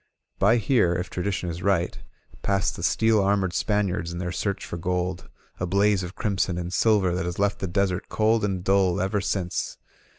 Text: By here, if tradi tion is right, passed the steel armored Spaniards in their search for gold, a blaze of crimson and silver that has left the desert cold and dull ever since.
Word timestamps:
By 0.39 0.57
here, 0.57 0.95
if 0.95 1.11
tradi 1.11 1.31
tion 1.31 1.51
is 1.51 1.61
right, 1.61 1.99
passed 2.41 2.75
the 2.75 2.81
steel 2.81 3.21
armored 3.21 3.53
Spaniards 3.53 4.11
in 4.11 4.17
their 4.17 4.31
search 4.31 4.65
for 4.65 4.77
gold, 4.77 5.29
a 5.59 5.67
blaze 5.67 6.01
of 6.01 6.15
crimson 6.15 6.57
and 6.57 6.73
silver 6.73 7.13
that 7.13 7.25
has 7.25 7.37
left 7.37 7.59
the 7.59 7.67
desert 7.67 8.09
cold 8.09 8.43
and 8.43 8.63
dull 8.63 8.99
ever 8.99 9.21
since. 9.21 9.77